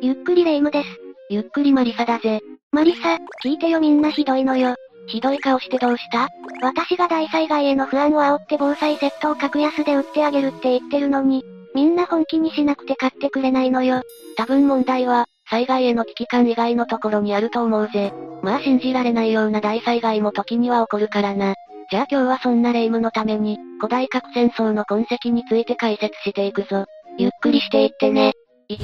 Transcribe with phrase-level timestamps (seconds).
[0.00, 0.88] ゆっくりレ夢ムです。
[1.30, 2.40] ゆっくりマリサだぜ。
[2.72, 4.74] マリサ、聞いてよみんなひどいのよ。
[5.06, 6.28] ひどい顔してどうした？
[6.60, 11.44] 私が大災害への不安を煽って防災セットを格安で売ってあげるって言ってるのに、
[11.74, 14.02] みんな本気にしなくて買ってくれないのよ。
[14.36, 18.12] 多分問題は、災害への危機感以外のところにあると思うぜ。
[18.42, 21.54] まあ信じられないような大災害も時には起こるからな。
[21.90, 26.86] じゃあ今日はそんな霊夢のために、古代核戦争の痕跡について解説していくぞ。
[27.18, 28.32] ゆっくりしていってね。
[28.70, 28.78] 1、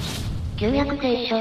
[0.56, 1.36] 旧約聖書。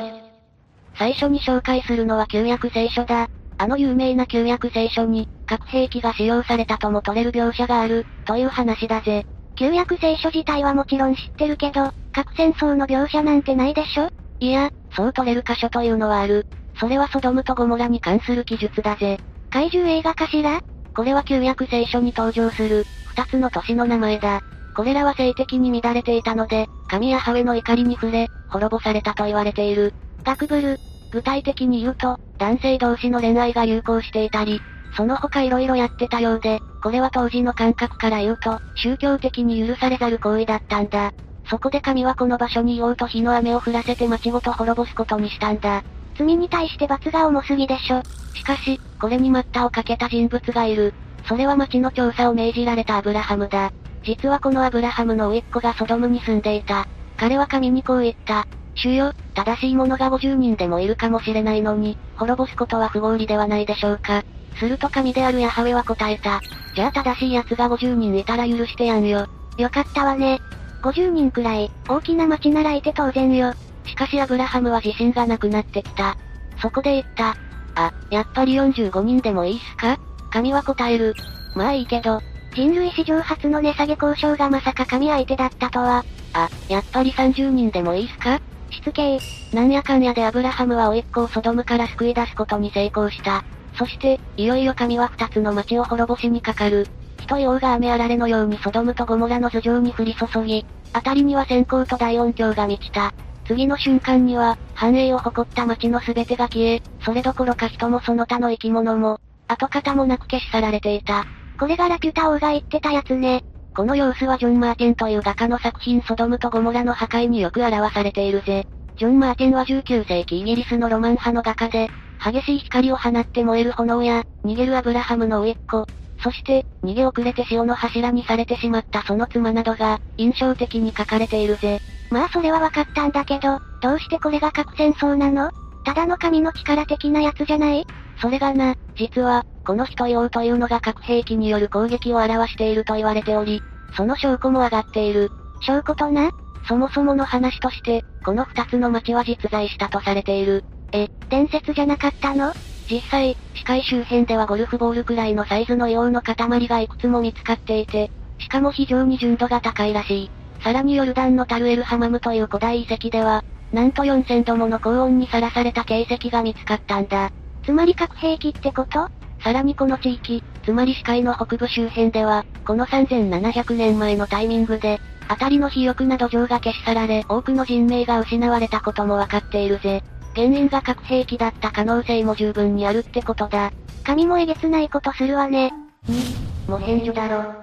[0.98, 3.30] 最初に紹介するのは旧約聖書だ。
[3.58, 9.26] あの有名な旧約聖書に、核兵器が使用されたとも取れる描写がある、という話だぜ。
[9.56, 14.10] 旧約聖書自体はもちろん知ってるけど、核戦争の描写なんてないでしょ？
[14.42, 16.46] いや、そう取れる箇所というのはある。
[16.78, 19.22] それはソドムとゴモラに関する記述だぜ。
[19.52, 20.62] 怪獣映画かしら？
[20.94, 22.86] これは旧約聖書に登場する、
[23.16, 24.42] 二つの都市の名前だ。
[24.76, 29.94] これらは性的に乱れていたので、神やハウェの怒りに触れ、滅ぼされたと言われている。
[30.24, 30.78] ガクブル。
[31.12, 34.62] 具体的に言うと、男性同士の恋愛が流行していたり、
[34.96, 41.12] その他色々やってたようで、これは当時の感覚から言うと、宗教的に許されざる行為だったんだ。
[41.50, 45.84] そこで神はこの場所にいようと火の雨を降らせて町ごと滅ぼすことにしたんだ。
[46.18, 48.02] 罪に対して罰が重すぎでしょ。
[48.36, 50.94] しかし、これに待ったをかけた人物がいる。
[51.28, 53.72] それは町の調査を命じられたアブラハムだ。
[54.04, 56.88] 実はこのアブラハムの甥っ子がソドムに住んでいた。
[57.18, 58.48] 彼は神にこう言った。
[58.76, 64.24] 主よ、正しい者が50人でもいるかもしれないのに、滅ぼすことは不合理ではないでしょうか。
[64.56, 66.42] すると神であるヤハウェは答えた。
[66.76, 69.28] じゃあ正しい奴が50人いたら許してやんよ。
[69.58, 70.40] よかったわね。
[70.82, 73.54] 50人くらい、大きな町ならいて当然よ。
[73.86, 76.18] しかしアブラハムは自信がなくなってきた。
[76.62, 77.36] そこで言った。
[77.76, 79.98] あ、やっぱり45人でもいいっすか？
[80.32, 81.14] 神は答える。
[81.56, 82.20] まあいいけど。
[82.54, 86.06] 人類史上初の値下げ交渉がまさか神相手だったとは。
[86.34, 88.40] あ、やっぱり30人でもいいっすか？
[88.70, 89.20] しつけ
[89.54, 93.44] なんやかんやでアブラハムは甥っ子をソドムから救い出すことに成功した。
[93.76, 96.88] そして、いよいよ神は二つの町を滅ぼしにかかる。
[97.22, 103.14] 人用が雨あられのようにソドムとゴモラの頭上に降り注ぎ、辺りには閃光と大音響が満ちた。
[103.48, 111.26] 次の瞬間には、繁栄を誇った町の全てが消え、それどころか人もその他の生き物も、跡形もなく消し去られていた。
[111.64, 113.46] これがラピュタ王が言ってたやつね。
[113.74, 118.68] この様子はジョン・マーティンという画家の作品ソドムとゴモラの破壊によく表されているぜ。
[118.98, 121.90] ジョン・マーティンは19世紀イギリスのロマン派の画家で、
[122.22, 125.88] 激しい光を放って燃える炎や、逃げるアブラハムの甥っ子、
[126.22, 131.80] そして、逃げ遅れて潮の柱にされてしまったその妻などが、印象的に書かれているぜ。
[132.12, 135.50] まあそれは分かったんだけど、どうしてこれが核戦争なの？
[135.86, 137.86] ただの神の力的なやつじゃない？
[138.20, 143.62] それがな、実は、この人用というのが核兵器による攻撃を表していると言われており、
[143.96, 145.30] その証拠も上がっている。
[145.62, 146.32] 証拠とな？
[146.68, 150.64] そもそもの話として、この二つの町は実在したとされている。
[150.92, 152.54] え、伝説じゃなかったの？
[152.90, 160.32] 実際、視界周辺ではゴルフボールくらいのサイズの硫黄の塊がいくつも見つかっていて、しかも非常に純度が高いらしい。
[160.62, 167.32] さらにヨルダンのタルエルハマムという古代遺跡では、なんと4000度もの高温にさらされた形跡が見つかったんだ。
[167.64, 169.10] つまり核兵器ってこと？
[169.44, 180.04] さらにこの地域、つまり視界の北部周辺では、この3700年前のタイミングで、辺りの肥沃な土壌が消し去られ、多くの人命が失われたこともわかっているぜ。
[180.36, 183.72] 原因が核兵器だった可能性も十分にあるってことだ。
[184.04, 185.72] 神もえげつないことするわね。
[186.08, 187.54] 2、モヘンジョだろ。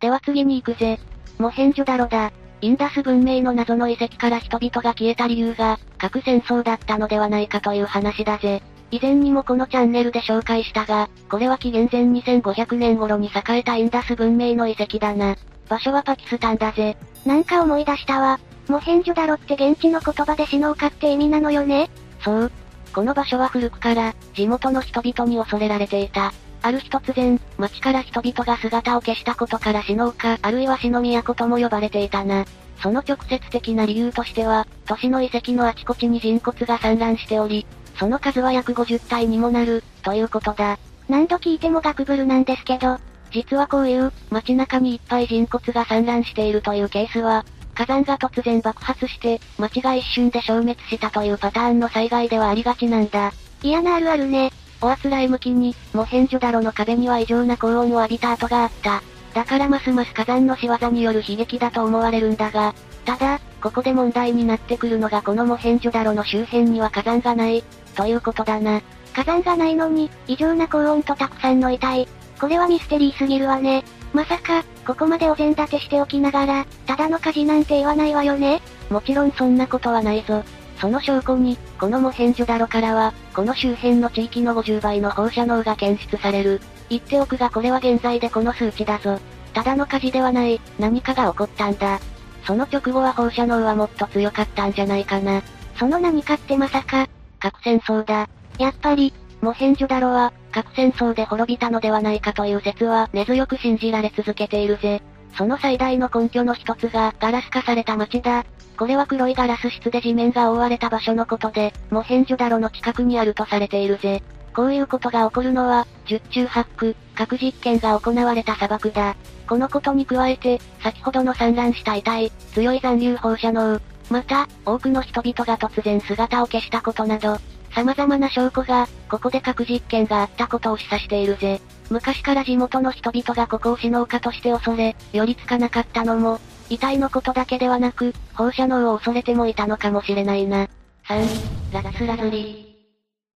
[0.00, 0.98] では次に行くぜ。
[1.38, 2.32] モヘンジョダロだ。
[2.60, 8.62] インダス文明の謎の遺跡から人々が消えた理由が、核戦争だったのではないかという話だぜ。
[8.90, 15.36] 以前にもこのチャンネルで紹介したが、これは紀元前2500年頃に栄えたインダス文明の遺跡だな。
[15.68, 16.96] 場所はパキスタンだぜ。
[17.24, 18.38] なんか思い出したわ。
[18.68, 21.90] モヘンジョダロって現地の言葉で死のうかって意味なのよね
[22.20, 22.52] そう。
[22.94, 26.32] この場所は古くから、地元の人々に恐れられていた。
[26.62, 32.46] ある日突然、町から人々が姿を消したことから死の丘、あるいは死の都とも呼ばれていたな。
[32.82, 40.78] その直接的な理由としては、都市の遺跡のあちこちに人骨が散乱しており、その数は約50体にもなる、ということだ。
[41.08, 42.98] 何度聞いてもガクブルなんですけど、
[43.30, 47.44] 実はこういう、街中にいっぱい人骨が散乱しているというケースは、
[47.74, 53.32] 火山が突然爆発して、街が一瞬で消滅したというパターンの災害ではありがちなんだ。
[53.62, 54.52] 嫌なあるあるね。
[54.80, 59.02] おあつらい向きに、モヘンジョダロの壁には異常な高温を浴びた跡があった。
[59.34, 62.74] だからますます火山の仕業による悲劇だと思われるんだが、
[63.04, 67.64] ただ、ここで問題になってくるのがこのモヘンジョダロの周辺には火山がない、
[67.94, 68.82] ということだな。
[69.14, 72.08] 火山がないのに、異常な高温とたくさんの遺体。
[72.40, 73.84] これはミステリーすぎるわね。
[74.12, 78.60] まさか、ここまでお膳立てしておきながら、ただの火事なんて言わないわよね
[78.90, 80.42] もちろんそんなことはないぞ。
[80.80, 86.60] その証拠に、このモヘンジョダロからは、この周辺の地域の50倍の放射能が検出される。
[86.90, 89.18] 言っておくがこれは現在でこの数値だぞ。
[89.52, 92.00] ただの火事ではない、何かが起こったんだ。
[92.44, 95.42] その直後は放射能はもっと強かったんじゃないかな。
[95.78, 97.08] その何かってまさか、
[97.44, 98.26] 核戦争だ。
[98.58, 99.12] やっぱり、
[99.42, 105.02] モヘンジョダロは、核戦争で滅びたのではないかという説は根強く信じられ続けているぜ。
[105.36, 108.46] その最大の根拠の一つがガラス化された街だ。
[108.78, 114.22] これは黒いガラス質で地面が覆われた場所のことで、モヘンジョダロの近くにあるとされているぜ。
[114.54, 119.16] こういうことが起こるのは、十中八九、核実験が行われた砂漠だ。
[119.46, 123.80] このことに加えて、先ほどの散乱した遺体、強い残留放射能、
[124.10, 127.38] また、多くの人々が突然姿を消したことなど、
[127.74, 131.60] 様々な証拠が、ここで核実験があったことを示唆しているぜ。
[131.90, 136.38] 昔から地元の人々がここを死のうかとして恐れ、寄りつかなかったのも、
[136.70, 140.68] 遺体のことだけではなく、放射能を恐れてもいたのかもしれないな。
[141.08, 142.76] 3、ラキスラズリ。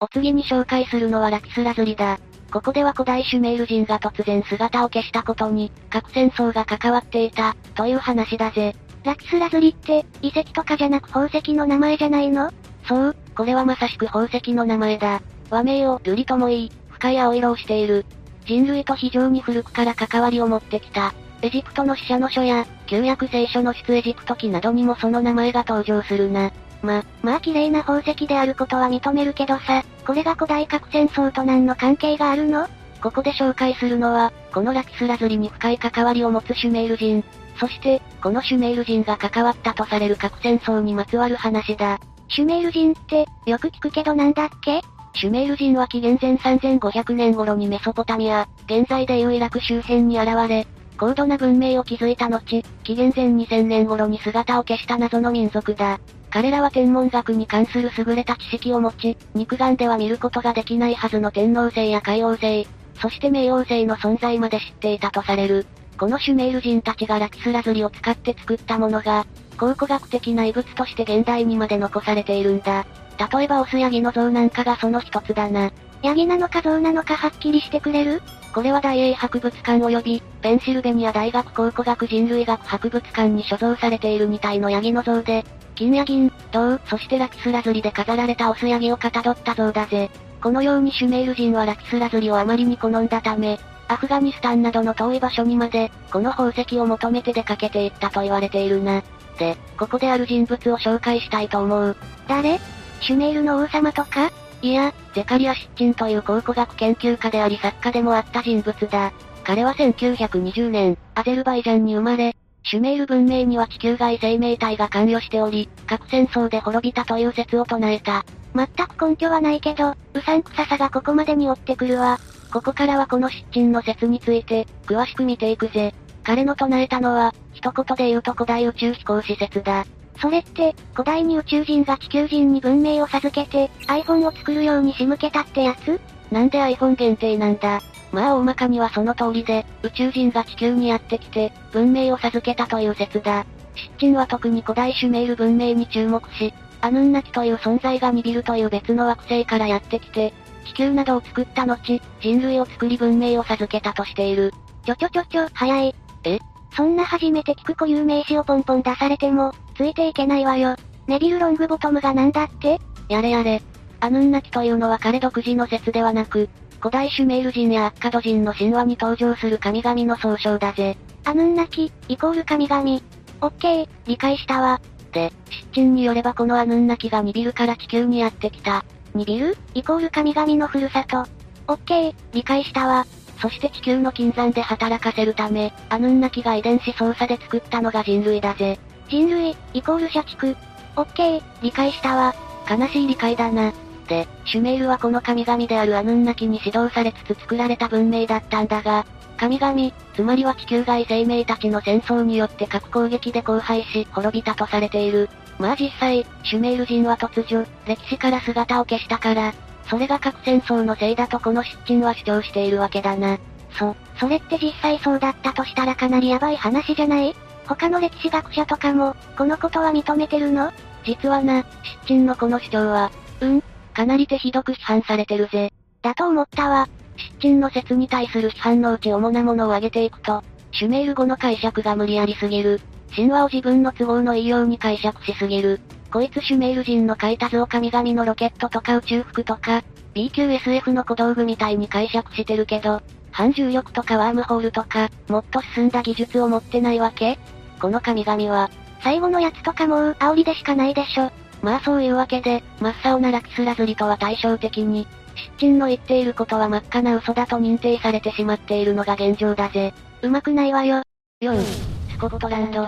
[0.01, 2.19] お次に紹介するのはラキスラズリだ。
[2.53, 8.75] ここでは古代シュメール人が突然姿を消したことに、核戦争が関わっていた、という話だぜ。
[9.05, 12.51] ラキスラズリって、遺跡とかじゃなく宝石の名前じゃないの？
[12.87, 15.23] そう、これはまさしく宝石の名前だ。
[15.51, 18.05] 和名をルリとも言い、深い青色をしている。
[18.47, 21.15] 人類と非常に古くから関わりを持ってきた。
[21.43, 26.51] エジプトの死者の書や、旧約聖書の出エジプト記などにもその名前が登場するな。
[26.83, 32.69] ま、まあ綺麗な宝石であることは認めるけどさ、これが古代核戦争と何の関係があるの？
[33.01, 37.23] ここで紹介するのは、このラキスラズリに深い関わりを持つシュメール人。
[37.59, 41.99] そして、このシュメール人が関わったとされる核戦争にまつわる話だ。
[42.29, 44.81] シュメール人って、よく聞くけどなんだっけ？
[45.15, 50.67] シュメール人は紀元前3500年頃にメソポタミア、現在でいうイラク周辺に現れ、
[50.97, 55.99] 高度な文明を築いた後、紀元前2000年頃に姿を消した謎の民族だ。
[56.31, 62.69] 彼らは天文学に関する優れた知識を持ち、肉眼では見ることができないはずの天王星や海王星、
[63.01, 65.67] そして冥王星の存在まで知っていたとされる。
[65.99, 69.27] このシュメール人たちがラキスラズリを使って作ったものが、
[69.59, 72.87] 考古学的な遺物として現代にまで残されているんだ。
[73.33, 75.73] 例えばオスヤギの像なんかがその一つだな。
[76.03, 78.23] ヤギなのか像なのかはっきりしてくれる？
[78.55, 85.45] これは大英博物館及び、ペンシルベニア大学考古学人類学博物館に所蔵されている2体のヤギの像で、
[85.75, 90.11] 金や銀、銅、そしてラキスラズリで飾られたオスヤギをかたどった像だぜ。
[90.41, 99.03] このようにシュメール人はラキスラズリをあまりに好んだため、アフガニスタンなどの遠い場所にまで、この宝石を求めて出かけていったと言われているな。
[99.39, 101.97] で、ここである人物を紹介したいと思う。
[102.27, 102.61] 誰？
[103.01, 104.31] シュメールの王様とか？
[104.61, 109.13] いや、ゼカリア・シッチンという考古学研究家であり作家でもあった人物だ。
[109.45, 118.27] 彼は1920年、アゼルバイジャンに生まれ、シュメール文明には地球外生命体が関与しており、核戦争で滅びたという説を唱えた。
[118.55, 122.19] 全く根拠はないけど、うさんくささがここまでに追ってくるわ。
[122.53, 125.95] ここからはこの失鎮の説について、詳しく見ていくぜ。
[126.25, 129.87] 彼の唱えたのは、一言で言うと古代宇宙飛行施設だ。
[130.21, 136.01] それって、古代に宇宙人が地球人に文明を授けて、iPhone を作るように仕向けたってやつ？
[136.31, 137.81] なんで iPhone 限定なんだ？
[138.11, 143.47] まあ大まかにはその通りで、宇宙人が地球にやってきて、文明を授けたという説だ。
[143.75, 150.33] シッチンは特に古代シュメール文明に注目し、アヌンナキという存在がニビルという別の惑星からやってきて、
[150.69, 154.53] 地球などを作った後、人類を作り文明を授けたとしている。
[154.85, 155.95] ちょちょちょちょ、早い。
[156.25, 156.39] え？
[156.77, 160.77] そんな初めて聞く固有名詞をポンポン出されても、ついていけないわよ。
[161.07, 162.79] ネビル・ロングボトムがなんだって？
[163.09, 163.63] やれやれ。
[164.01, 166.49] アヌンナキというのは彼独自の説ではなく、
[166.79, 170.97] 古代シュメール人やアッカド人の神話に登場する神々の総称だぜ。
[171.25, 173.01] アヌンナキ、イコール神々。
[173.41, 174.81] オッケー、理解したわ。
[175.13, 178.85] で、シッチンによればこのアヌンナキがニビルから地球にやってきた。
[179.15, 181.25] ニビルイコール神々のふるさと。
[181.69, 183.07] オッケー、理解したわ。
[183.41, 188.79] そして地球の金山で働かせるため、アヌンナキが遺伝子操作で作ったのが人類だぜ。
[189.09, 190.57] 人類、イコール社畜。
[190.97, 192.35] オッケー、理解したわ。
[192.69, 193.73] 悲しい理解だな。
[194.09, 205.29] で、シュメールはこの神々であるアヌンナキに指導されつつ作られた文明だったんだが、神々、つまりは地球外生命たちの戦争によって核攻撃で荒廃し、滅びたとされている。
[205.59, 209.53] まあ実際、シュメール人は突如、歴史から姿を消したから、
[209.91, 213.39] それが核戦争のせいだとこの失鎮は主張しているわけだな。
[213.79, 217.35] そ、それって実際そうだったとしたらかなりヤバい話じゃない？
[217.67, 220.73] 他の歴史学者とかも、このことは認めてるの？
[221.05, 223.11] 実はな、失鎮のこの主張は、
[223.41, 223.63] うん、
[223.95, 225.73] かなり手ひどく批判されてるぜ。
[226.03, 226.89] だと思ったわ。
[227.17, 232.81] 失鎮の説に対する批判のうち主なものを挙げていくと、シュメール語の解釈が無理やりすぎる。
[233.15, 235.81] 神話を自分の都合のいいように解釈しすぎる。
[236.11, 239.83] こいつシュメール人の書いた図を神々のロケットとか宇宙服とか、
[240.15, 247.39] B 級 SF の小道具みたいに解釈してるけど、反重力とかワームホールとか、もっと進んだ技術を持ってないわけ？
[247.81, 248.71] この神々は、
[249.03, 251.31] 最後のやつとかもう、煽りでしかないでしょ。
[251.63, 259.93] まあそういうわけで、真っ青なラキスラズリとは対照的に、失神の言っていることは真っ赤な嘘だと認定されてしまっているのが現状だぜ。
[260.23, 261.03] うまくないわよ。
[261.41, 261.88] 4、
[262.19, 262.85] スコットランド。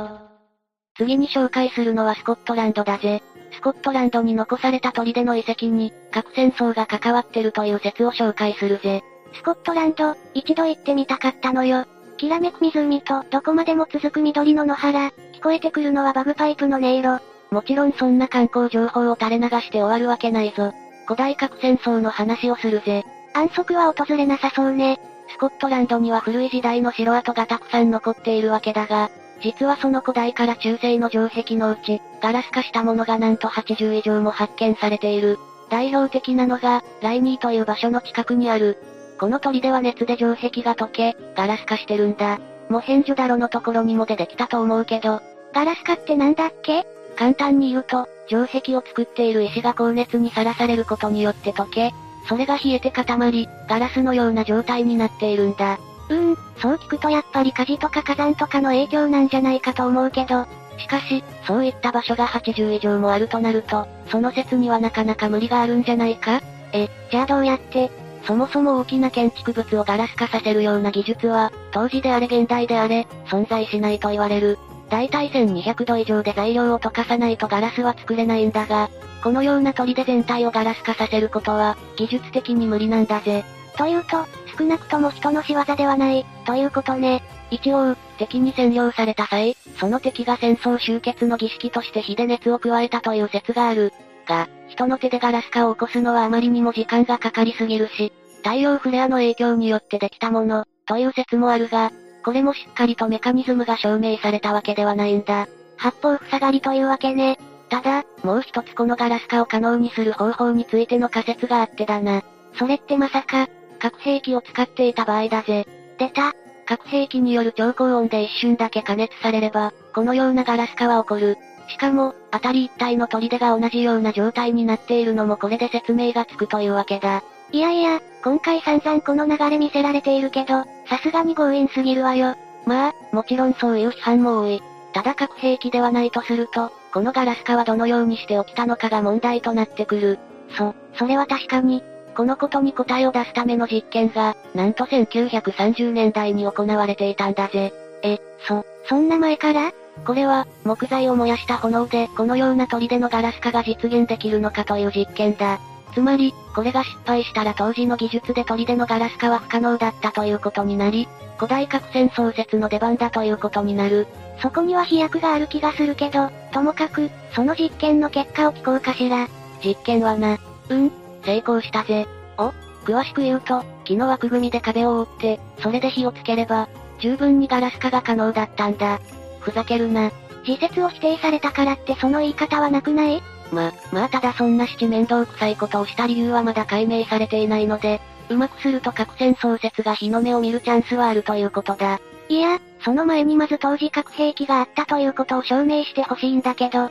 [0.97, 3.23] 次に紹介するのはスコットランドだぜ。
[3.53, 9.05] スコットランドに残された砦の遺跡に、核戦争が関わってるという説を紹介するぜ。
[9.35, 11.87] スコットランド、一度行ってみたかったのよ。
[12.17, 17.21] きらめく湖とどこまでも続く緑の野原、聞こえてくるのはバグパイプの音色。
[17.53, 20.73] もちろんそんな観光情報を垂れ流して終わるわけないぞ。
[21.07, 23.05] 古代核戦争の話をするぜ。
[23.35, 24.99] 安息は訪れなさそうね。
[25.29, 29.09] スコットランドには古い時代の城跡がたくさん残っているわけだが、
[29.43, 35.39] 実はその古代から中世の城壁のうち、ガラス化したものがなんと80以上も発見されている。
[35.71, 38.77] 代表的なのが、ライニーという場所の近くにある。
[39.19, 42.39] この砦は熱で城壁が溶け、ガラス化してるんだ。
[42.69, 45.21] モヘンジョダロのところにも出てきたと思うけど、
[45.53, 46.85] ガラス化ってなんだっけ？
[47.17, 51.93] 簡単に言うと、城壁を作っている石が高熱にさらされることによって溶け、
[52.29, 55.79] それが冷えて固まり、ガラスのような状態になっているんだ。
[56.11, 66.43] うーん、そう聞くとやっぱり火事とか火山とかの影響なんじゃないかと思うけど、しかし、そういった場所が80以上もあるとなると、その説にはなかなか無理があるんじゃないか？
[66.73, 67.91] え、じゃあどうやって
[68.27, 74.59] そもそも大きな建築物をガラス化させるような技術は、当時であれ現代であれ、存在しないと言われる。
[74.91, 78.91] だいたい1200度以上で材料を溶かさないとガラスは作れないんだが、
[79.23, 83.45] このような砦全体をガラス化させることは、技術的に無理なんだぜ。
[83.77, 84.27] というと、
[84.61, 87.23] 少なくとも人の仕業ではない、ということね。
[87.51, 93.91] 一応、敵に占領された際、その敵が戦争終結の儀式として火で熱を加えたという説がある。
[94.29, 98.13] が、人の手でガラス化を起こすのはあまりにも時間がかかりすぎるし、
[98.45, 101.91] 太陽フレアの影響によってできたもの、という説もあるが、
[102.23, 105.49] これもしっかりとメカニズムが証明されたわけではないんだ。
[105.79, 107.39] 八方塞がりというわけね。
[107.71, 112.23] ただ、もう一つこのガラス化を可能にする方法についての仮説があってだな。
[112.59, 113.49] それってまさか、
[113.81, 115.67] 核兵器を使っていた場合だぜ。
[115.99, 116.33] 出た。
[116.67, 121.37] 核兵器による超高温で一瞬だけ加熱されれば、このようなガラス化は起こる。
[121.69, 127.23] しかも、当たり一体の砦が同じような状態になっているのもこれで説明がつくというわけだ。
[127.53, 132.37] いやいや、今回散々この流れ見せられているけど、さすがに強引すぎるわよ。
[132.67, 134.63] まあ、もちろんそういう批判も多い。
[134.93, 140.19] ただ核兵器ではないとすると、このガラス化はどのようにして起きたのかが問題となってくる。
[140.57, 141.83] そ、それは確かに。
[142.17, 147.73] このことに答えを出すための実験が、なんと1930年代に行われていたんだぜ。
[148.03, 149.73] え、そ、そんな前から？
[150.07, 155.61] これは、木材を燃やした炎でこのような砦のガラス化が実現できるのかという実験だ。
[155.93, 164.07] つまり、これが失敗したら当時の技術で砦のガラス化は不可能だったということになり、古代核戦争説の出番だということになる。
[164.41, 169.29] そこには飛躍がある気がするけど、ともかく、その実験の結果を聞こうかしら。
[169.63, 170.39] 実験はな。
[170.69, 170.93] うん、
[171.25, 172.07] 成功したぜ。
[172.39, 172.53] お
[172.85, 179.01] 詳しく言うと、木の枠組みで壁を覆って、それで火をつければ、十分にガラス化が可能だったんだ。
[179.41, 180.11] ふざけるな。
[180.47, 183.23] 自説を否定されたからってその言い方はなくない？
[183.53, 192.01] ま、まあただそんな七面倒くさいことをした理由はまだ解明されていないので、うまくすると核戦争説が日の目を見るチャンスはあるということだ。
[192.29, 196.91] いや、その前にまず当時核兵器があったということを証明してほしいんだけど。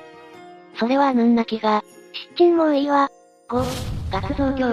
[0.78, 1.84] それはぬんなきが。
[2.36, 3.10] 失神もういいわ。
[3.48, 4.66] 5、ガ増強。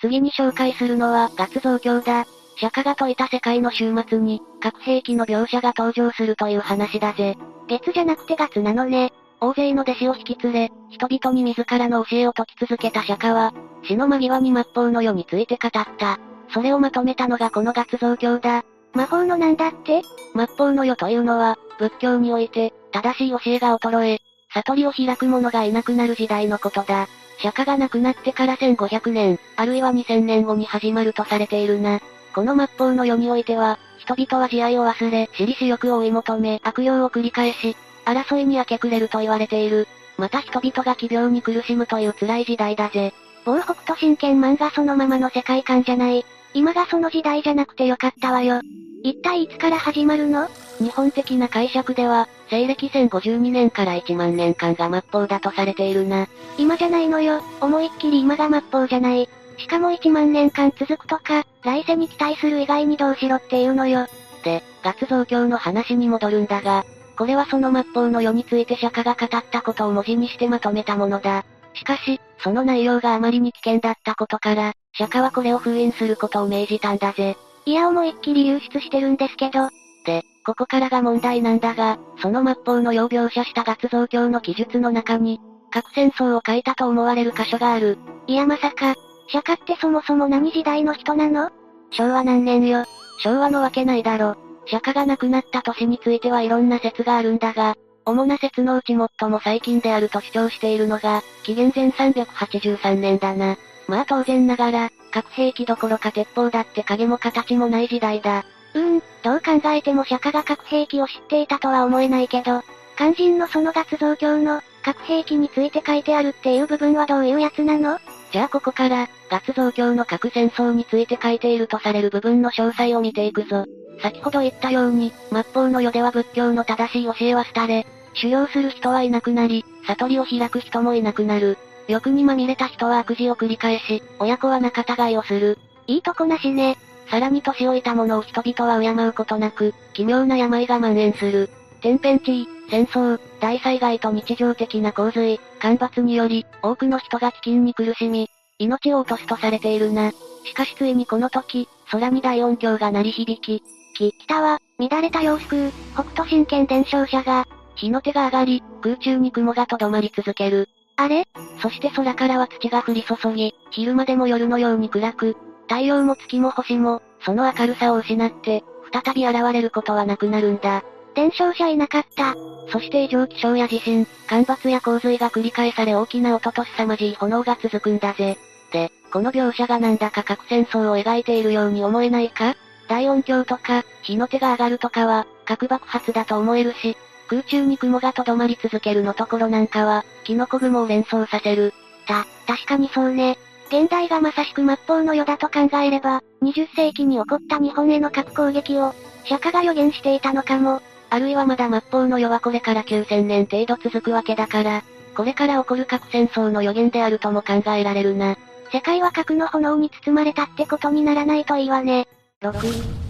[0.00, 2.26] 次に紹介するのは、ガ増強だ。
[2.56, 7.36] 釈迦が説いた世界の終末に、核兵器の描写が登場するという話だぜ。
[7.68, 9.12] 月じゃなくてガツなのね。
[9.40, 16.20] 大勢の弟子を引き連れ、人々に自らの教えを説き続けた釈迦は、死の間際に末法の世について語った。
[16.52, 18.64] それをまとめたのがこの月増教だ。
[18.92, 20.02] 魔法のなんだって？
[20.36, 24.18] 末法の世というのは、仏教において、正しい教えが衰え、
[24.52, 27.08] 悟りを開く者がいなくなる時代のことだ。
[27.42, 32.00] 釈迦が亡くなってから1500年、あるいは2000年後に始まるとされているな。
[32.34, 39.88] この末法の世においては、人々は慈愛を忘れ、私利私欲を追い求め、悪用を繰り返し、争いに明け暮れると言われている。
[40.16, 43.12] また人々が奇病に苦しむという辛い時代だぜ。
[43.44, 46.24] 某北と真剣漫画そのままの世界観じゃない。
[46.52, 48.60] 今がその時代じゃなくてよかったわよ。
[49.02, 50.48] 一体いつから始まるの？
[50.78, 56.26] 日本的な解釈では、西暦1052年から1万年間が末法だとされているな。
[56.58, 57.42] 今じゃないのよ。
[57.60, 59.28] 思いっきり今が末法じゃない。
[59.56, 64.06] しかも1万年間続くとか、来世に期待する以外にどうしろっていうのよ。
[64.42, 66.84] で、月増強の話に戻るんだが、
[67.16, 71.44] これはその末法の世について釈迦が語ったことを文字にしてまとめたものだ。
[71.74, 77.36] しかし、その内容があまりに危険だったことから、釈迦はこれを封印することを命じたんだぜ。
[77.66, 79.68] いや思いっきり流出してるんですけど。
[80.04, 85.40] で、ここからが問題なんだが、その末法の世を描写した月増教の記述の中に、
[85.70, 87.98] 核戦争を書いたと思われる箇所がある。
[88.26, 88.96] いやまさか、
[89.28, 91.50] 釈迦ってそもそも何時代の人なの？
[91.92, 92.84] 昭和何年よ。
[93.20, 94.36] 昭和のわけないだろ。
[94.66, 103.56] 釈迦が亡くなった年についてはいろんな説があるんだが、主な説のうち最も最近であると主張しているのが、紀元前383年だな。
[103.86, 108.44] まあ当然ながら、核兵器どころか鉄砲だって影も形もない時代だ。
[108.74, 112.62] うーん、どう考えても釈迦が核兵器を知っていたとは思えないけど、
[112.96, 117.98] 肝心のその月増教の、核兵器について書いてあるっていう部分はどういうやつなの？
[118.32, 123.66] じゃあここから、月増教の核戦争について書いているとされる部分の詳細を見ていくぞ。
[124.00, 131.58] 先ほど言ったように、末法の世では仏教の正しい教えは廃れ、修行する人はいなくなり、悟りを開く人もいなくなる。
[131.88, 135.58] 欲にまみれた人は悪事を繰り返し、親子は仲違いをする。
[135.86, 136.78] いいとこなしね。
[137.10, 141.50] さらに年老いた者を人々は敬うことなく、奇妙な病が蔓延する。
[141.80, 150.12] 天変地異、戦争、大災害と日常的な洪水、干ばつにより、多くの人が飢饉に苦しみ、命を落とすとされているな。
[150.44, 153.62] しかしついにこの時、空に大音響が鳴り響き、
[153.96, 160.68] き、北は、乱れた様子空、北斗神拳伝承者が、火の手が上がり、空中に雲がとどまり続ける。
[160.96, 161.26] あれ？
[161.60, 165.36] そして空からは土が降り注ぎ、昼間でも夜のように暗く、
[165.70, 170.82] 太陽も月も星も、その明るさを失って、再び現れることはなくなるんだ。
[171.14, 172.34] 伝承者いなかった。
[172.72, 178.36] そして異常気象や地震、干ばつや洪水が繰り返され大きな音と凄まじい炎が続くんだぜ。
[178.72, 182.56] で、この描写がなんだか核戦争を描いているように思えないか？
[182.88, 186.96] 大音響とか、火の手が上がるとかは、核爆発だと思えるし、
[187.28, 191.72] 空中に雲がとどまり続けるのところなんかは、キノコ雲を連想させる。
[192.08, 193.38] た、確かにそうね。
[193.70, 198.92] 現代がまさしく末法の世だと考えれば、20世紀に起こった日本への核攻撃を、
[199.24, 200.82] 釈迦が予言していたのかも。
[201.08, 204.82] あるいはまだ末法の世はこれから9000年程度続くわけだから、
[205.14, 208.36] これから起こる核戦争の予言であるとも考えられるな。
[208.72, 212.08] 世界は核の炎に包まれたってことにならないといいわね。
[212.42, 212.54] 6、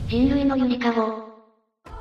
[0.09, 1.31] 人類のゆりかご。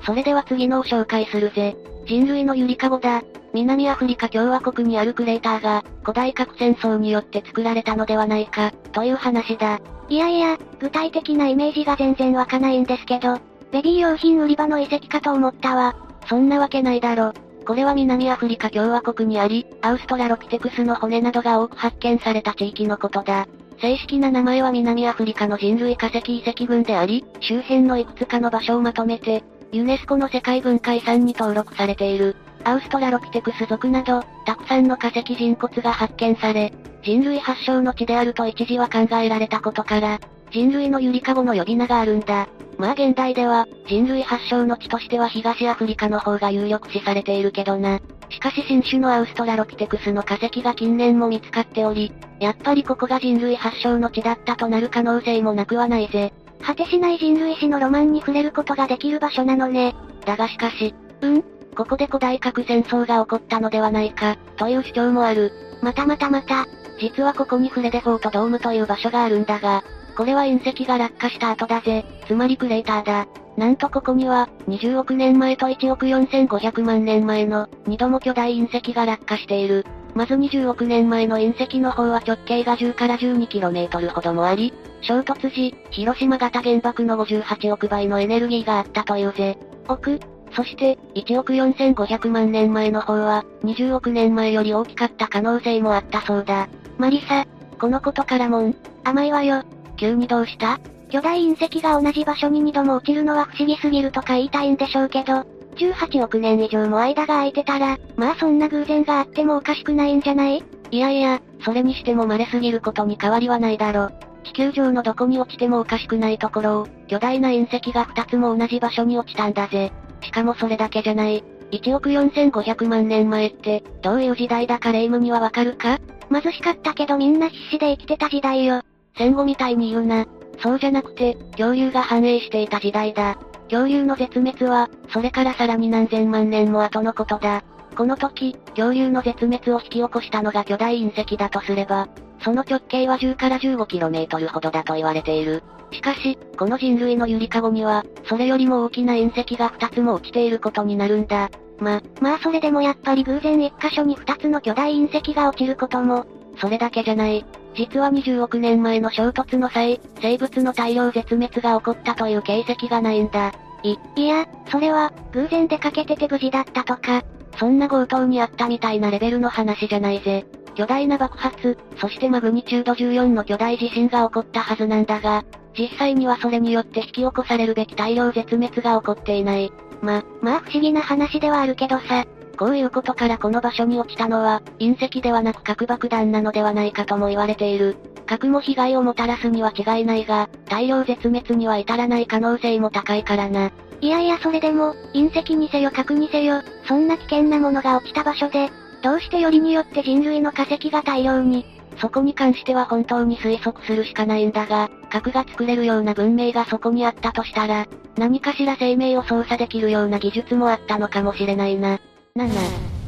[0.06, 1.78] それでは次のを紹介するぜ。
[2.06, 3.22] 人類のゆりかごだ。
[3.54, 9.80] 南アフリカ共和国にあるクレーターが、古代核戦争によって作られたのではないか、という話だ。
[10.08, 13.40] いやいや、具体的なイメージが全然湧かないんですけど、
[13.72, 15.96] ベビー用品売り場の遺跡かと思ったわ。
[16.28, 17.34] そんなわけないだろ。
[17.66, 23.48] これは南アフリカ共和国にあり、アウストラロピテクスの骨などが多く発見された地域のことだ。
[23.80, 32.36] 正式な名前は南アフリカの人類化石遺跡群であり、周辺のいくつかの場所をまとめて、ユネスコの世界文化遺産に登録されている。
[32.64, 40.20] アウストラロピテクス族など、たくさんの化石人骨が発見され、人類発祥の地であると一時は考えられたことから、
[40.52, 42.48] 人類のゆりかごの呼び名があるんだ。
[42.78, 48.00] まあ現代では、人類発祥の地としては東アフリカの方が有力視されているけどな。
[48.30, 56.32] しかし新種のアウストラロピテクスの化石が近年も見つかっており、やっぱりここが人類発祥の地だったとなる可能性もなくはないぜ。
[56.62, 59.96] 果てしない人類史のロマンに触れることができる場所なのね。
[60.26, 61.44] だがしかし、うん？
[61.76, 65.52] ここで古代核戦争が起こったのではないか、という主張もある。
[65.82, 66.66] またまたまた。
[67.00, 69.84] 実はここにフレデフォートドームという場所があるんだが、
[70.18, 72.04] これは隕石が落下した後だぜ。
[72.28, 73.28] つまりクレーターだ。
[73.56, 79.86] なんとここには、20億年前と1億4500万年前の、2度も巨大隕石が落下している。
[80.16, 89.58] まず20億年前の隕石の方は直径が10から 12km ほどもあり、衝突時、広島型原爆の58億倍のエネルギーがあったというぜ。
[89.88, 90.20] 億
[90.52, 96.68] そして、1億4500万年前の方は、20億年前より大きかった可能性もあったそうだ。
[96.98, 97.46] マリサ、
[97.80, 99.64] このことからもん、甘いわよ。
[99.96, 100.80] 急にどうした？
[101.10, 110.64] 巨大隕石が同じ場所に2度も落ちるのは不思議すぎるとか言いたいんでしょうけど、18億年以上も間が空いてたら、まあそんな偶然があってもおかしくないんじゃない？
[110.92, 114.10] いやいや、それにしても稀すぎることに変わりはないだろ。
[114.44, 119.92] 地球上のどこに落ちてもおかしくないところを、巨大な隕石が2つも同じ場所に落ちたんだぜ。
[120.22, 121.44] しかもそれだけじゃない。
[121.72, 126.00] 1億4500万年前って、どういう時代だかレイムにはわかるか？
[126.32, 128.82] 貧しかったけどみんな必死で生きてた時代よ。
[129.18, 130.26] 戦後みたいに言うな。
[130.62, 133.38] そうじゃなくて、恐竜が繁栄していた時代だ。
[133.70, 137.64] 恐竜の絶滅は、それからさらに何千万年も後のことだ。
[137.96, 142.10] この時、恐竜の絶滅を引き起こしたのが巨大隕石だとすれば、
[142.42, 145.64] その直径は10から 15km ほどだと言われている。
[145.92, 151.50] しかし、この人類のゆりかごには、それよりも大きな隕石が2つも落ちていることになるんだ。
[151.80, 156.26] ま、まあそれでもやっぱり偶然一箇所に2つの巨大隕石が落ちることも、
[156.58, 157.46] それだけじゃない。
[157.76, 163.54] 実は20億年前の衝突の際、生物の大量絶滅が起こったという形跡がないんだ。
[163.84, 167.24] い、いや、それは、偶然出かけてて無事だったとか。
[167.58, 170.46] そんな強盗にあったみたいなレベルの話じゃないぜ。
[170.80, 175.44] 巨大な爆発、そしてマグニチュード14の巨大地震が起こったはずなんだが、
[175.78, 179.74] 実際にはそれによって引き起こされるべき大量絶滅が起こっていない。
[180.02, 182.24] ま、まあ不思議な話ではあるけどさ。
[182.58, 187.98] こういうことからこの場所に落ちたのは、隕石ではなく核爆弾なのではないかとも言われている。
[188.26, 193.72] 核も被害をもたらすには違いないが、大量絶滅には至らない可能性も高いからな。
[194.00, 198.70] いやいやそれでも、隕石にせよ核にせよ、そんな危険なものが落ちた場所で、
[199.02, 201.66] どうしてよりによって人類の化石が大量に、
[202.00, 212.00] そこに関しては本当に推測するしかないんだが、核が作れるような文明がそこにあったとしたら、何かしら生命を操作できるような技術もあったのかもしれないな。
[212.36, 212.50] 7、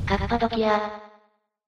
[0.08, 1.02] カッパドキア。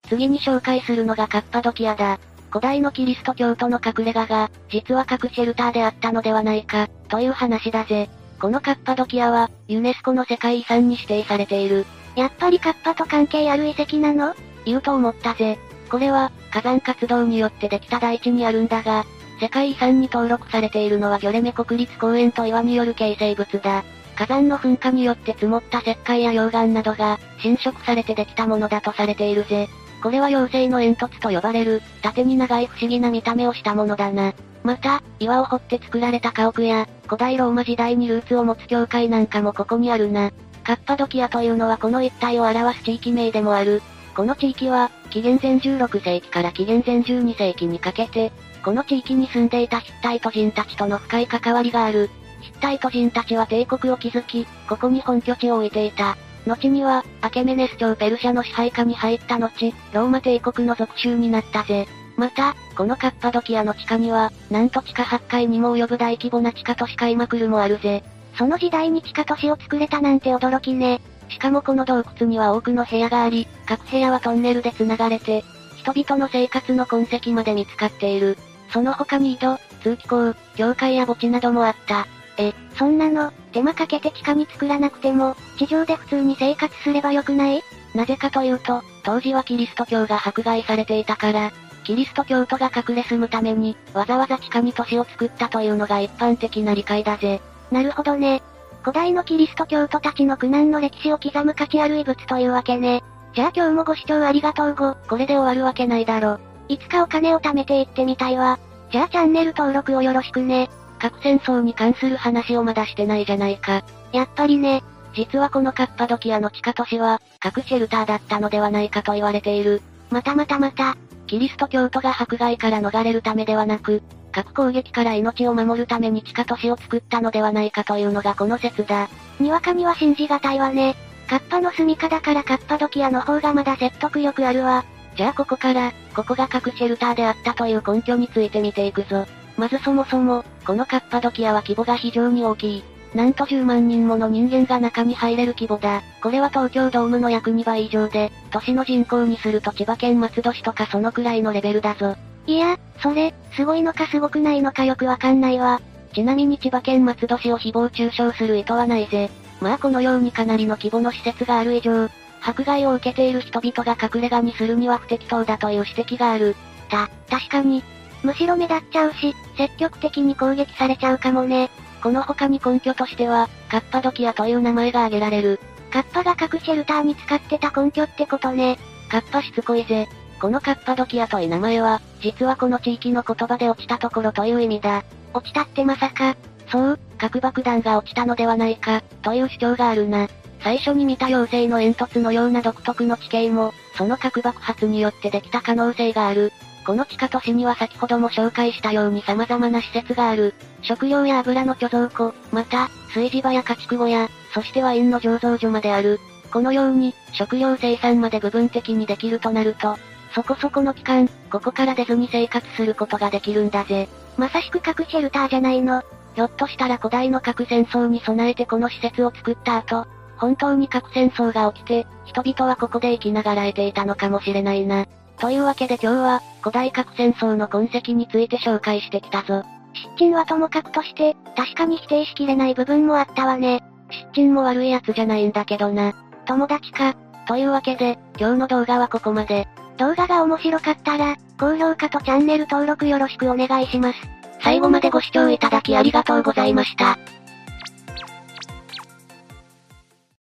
[0.09, 2.19] 次に紹介するのがカッパドキアだ。
[2.49, 8.09] 古代のキリスト教徒の隠れ家が、実は核シェルターであったのではないか、という話だぜ。
[8.39, 11.85] このカッパドキアは、ユネスコの世界遺産に指定されている。
[12.15, 14.35] やっぱりカッパと関係ある遺跡なの？
[14.65, 15.57] 言うと思ったぜ。
[15.89, 19.05] これは、火山活動によってできた大地にあるんだが、
[19.39, 23.83] 世界遺産に登録されているのはギョレメ国立公園と岩による形成物だ。
[24.15, 29.67] 火山の噴火によって積もった石灰や溶岩などが、侵食されてできたものだとされているぜ。
[30.03, 34.33] これは妖精の煙突と呼ばれる、縦に長い不思議な見た目をしたものだな。
[34.63, 40.31] また、岩を掘って作られた家屋や、古代ローマ時代にルーツを持つ教会なんかもここにあるな。
[40.63, 43.81] カッパドキアというのはこの一帯を表す地域名でもある。
[44.15, 48.31] この地域は、紀元前16世紀から紀元前12世紀にかけて、
[48.63, 52.09] この地域に住んでいたヒッタイト人たちとの深い関わりがある。
[52.41, 56.17] ヒッタイト人たちは帝国を築き、ここに本拠地を置いていた。
[56.45, 61.87] 後には、アケメネス朝ペルシャの支配下に入った後、ローマ帝国の属州になったぜ。
[62.15, 68.03] また、このカッパドキアの地下には、なんと地下8階にも及ぶ大規模な地下都市開幕るもあるぜ。
[68.37, 71.01] その時代に地下都市を作れたなんて驚きね。
[71.29, 75.43] しかもこの洞窟には多くの部屋があり、各部屋はトンネルで繋がれて、
[75.77, 78.37] 人々の生活の痕跡まで見つかっている。
[78.71, 82.07] その他に井戸、通気口、教会や墓地などもあった。
[82.37, 87.61] え、そんなの、手間かけて地下に作らなくても、地上で普通に生活すればよくない？
[87.93, 91.51] なぜかというと、当時はキリスト教が迫害されていたから、
[91.83, 97.41] キリスト教徒が隠れ住むために、わざわざ地下に都市を作ったというのが一般的な理解だぜ。
[97.73, 98.43] なるほどね。
[98.83, 103.03] 古代のキリスト教徒たちの苦難の歴史を刻む価値ある遺物というわけね。
[103.33, 104.93] じゃあ今日もご視聴ありがとうご。
[104.93, 106.39] これで終わるわけないだろ。
[106.67, 108.59] いつかお金を貯めていってみたいわ。
[108.91, 110.69] じゃあチャンネル登録をよろしくね。
[110.99, 113.83] 核戦争に関する話をまだしてないじゃないか。
[114.11, 114.83] やっぱりね。
[115.15, 119.81] 実はこのカッパドキアの地下都市は、核シェルターだったのではないかと言われている。
[120.11, 120.95] またまたまた。
[121.25, 129.07] キリスト教徒が迫害から逃れるためではなく、核攻撃から命を守るために地下都市を作ったのではないかというのがこの説だ。
[129.39, 130.95] にわかには信じがたいわね。
[131.29, 134.83] カッパの住処だからカッパドキアの方がまだ説得力あるわ。
[135.15, 139.25] じゃあここから、ここが核シェルターであったという根拠について見ていくぞ。
[139.57, 142.83] まずそもそも、このカッパドキアは規模が非常に大きい。
[143.13, 146.01] なんと10万人もの人間が中に入れる規模だ。
[146.21, 152.15] これは東京ドームの約2倍以上で、都市の人口にすると千葉県松戸市とかそのくらいのレベルだぞ。
[152.45, 155.81] いや、それ、すごいのかすごくないのかよくわかんないわ。
[156.13, 159.29] ちなみに千葉県松戸市を誹謗中傷する意図はないぜ。
[159.61, 162.09] まあこのようにかなりの規模の施設がある以上、
[162.41, 166.55] 迫害を受けている人々が隠れ家にするには不適当だという指摘がある。
[166.89, 167.83] た、確かに。
[168.23, 171.69] むしろ目立っちゃうし、積極的に攻撃されちゃうかもね。
[172.01, 175.59] この他に根拠としては、カッパドキアという名前が挙げられる。
[175.91, 178.77] カッパが核シェルターに使ってた根拠ってことね。
[179.09, 180.07] カッパしつこいぜ。
[180.41, 185.03] このカッパドキアという名前は、実はこの地域の言葉で落ちたところという意味だ。
[185.33, 186.37] 落ちたってまさか。
[186.71, 190.29] そう、核爆弾が落ちたのではないか、という主張があるな。
[190.63, 196.53] 最初に見た妖精の煙突のような独特の地形も、その核爆発によってできた可能性がある。
[196.85, 200.53] この地下都市には先ほども紹介したように様々な施設がある。
[200.81, 206.21] 食料や油の貯蔵庫、また、炊事場や家畜小屋、そしてワインの醸造所まである。
[206.51, 209.97] このように、食料生産まで部分的にできるとなると、
[210.33, 214.09] そこそこの期間、ここから出ずに生活することができるんだぜ。
[214.37, 216.03] まさしく核シェルターじゃないの。
[216.35, 225.05] ひょっとしたら古代の核戦争に備えてこの施設を作った後、本当に核戦争が起きて、人々はここで生きながらえていたのかもしれないな。
[225.37, 229.63] というわけで今日は、古代核戦争の痕跡について紹介してきたぞ。
[229.93, 233.83] 失鎮はともかくとして、確かに否定しきれない部分もあったわね。
[234.09, 236.13] 失鎮も悪い奴じゃないんだけどな。
[236.45, 237.15] 友達か。
[237.47, 239.67] というわけで、今日の動画はここまで。
[239.97, 244.19] 動画が面白かったら、高評価とチャンネル登録よろしくお願いします。
[244.61, 247.17] 最後までご視聴いただきありがとうございました。